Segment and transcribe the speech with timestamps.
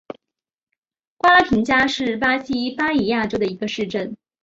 [1.17, 4.17] 瓜拉廷加是巴西巴伊亚州的一个市镇。